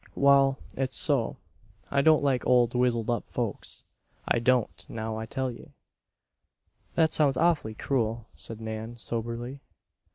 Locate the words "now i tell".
4.89-5.51